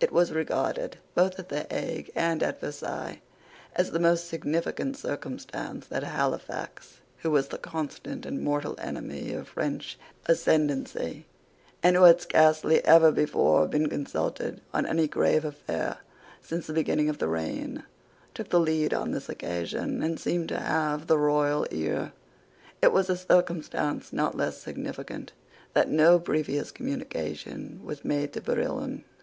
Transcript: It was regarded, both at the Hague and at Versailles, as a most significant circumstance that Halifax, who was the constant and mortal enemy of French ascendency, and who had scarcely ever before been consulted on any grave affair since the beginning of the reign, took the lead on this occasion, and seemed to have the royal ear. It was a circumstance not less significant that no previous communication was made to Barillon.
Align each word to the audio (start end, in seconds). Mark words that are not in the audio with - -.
It 0.00 0.10
was 0.10 0.32
regarded, 0.32 0.96
both 1.14 1.38
at 1.38 1.50
the 1.50 1.66
Hague 1.70 2.10
and 2.14 2.42
at 2.42 2.60
Versailles, 2.62 3.20
as 3.74 3.90
a 3.90 3.98
most 3.98 4.26
significant 4.26 4.96
circumstance 4.96 5.86
that 5.88 6.02
Halifax, 6.02 7.02
who 7.18 7.30
was 7.30 7.48
the 7.48 7.58
constant 7.58 8.24
and 8.24 8.40
mortal 8.42 8.76
enemy 8.78 9.34
of 9.34 9.48
French 9.48 9.98
ascendency, 10.24 11.26
and 11.82 11.94
who 11.94 12.04
had 12.04 12.22
scarcely 12.22 12.82
ever 12.86 13.12
before 13.12 13.66
been 13.68 13.90
consulted 13.90 14.62
on 14.72 14.86
any 14.86 15.06
grave 15.06 15.44
affair 15.44 15.98
since 16.40 16.66
the 16.66 16.72
beginning 16.72 17.10
of 17.10 17.18
the 17.18 17.28
reign, 17.28 17.82
took 18.32 18.48
the 18.48 18.58
lead 18.58 18.94
on 18.94 19.10
this 19.10 19.28
occasion, 19.28 20.02
and 20.02 20.18
seemed 20.18 20.48
to 20.48 20.58
have 20.58 21.06
the 21.06 21.18
royal 21.18 21.66
ear. 21.70 22.12
It 22.80 22.94
was 22.94 23.10
a 23.10 23.16
circumstance 23.18 24.10
not 24.10 24.34
less 24.34 24.56
significant 24.56 25.32
that 25.74 25.90
no 25.90 26.18
previous 26.18 26.70
communication 26.70 27.82
was 27.84 28.06
made 28.06 28.32
to 28.32 28.40
Barillon. 28.40 29.04